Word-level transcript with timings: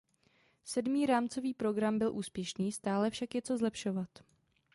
Sedmý 0.65 1.05
rámcový 1.05 1.53
program 1.53 1.99
byl 1.99 2.13
úspěšný, 2.13 2.71
stále 2.71 3.09
však 3.09 3.35
je 3.35 3.41
co 3.41 3.57
zlepšovat. 3.57 4.09